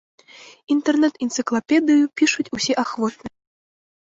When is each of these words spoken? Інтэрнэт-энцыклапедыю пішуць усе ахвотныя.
Інтэрнэт-энцыклапедыю 0.75 2.03
пішуць 2.23 2.49
усе 2.59 2.73
ахвотныя. 2.85 3.37